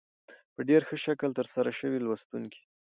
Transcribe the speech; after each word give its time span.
په 0.53 0.61
ډېر 0.69 0.81
ښه 0.87 0.97
شکل 1.05 1.29
تر 1.37 1.47
سره 1.53 1.69
شوې 1.79 1.99
لوستونکي 2.05 2.61